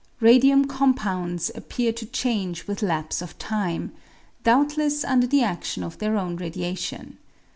[0.19, 3.91] Radium compounds appear to change with lapse of time,
[4.43, 7.19] doubtless under the adion of their own radiation.